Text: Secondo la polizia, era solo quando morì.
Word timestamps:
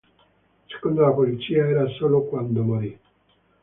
Secondo 0.65 1.01
la 1.01 1.11
polizia, 1.11 1.63
era 1.67 1.85
solo 1.89 2.23
quando 2.23 2.63
morì. 2.63 2.99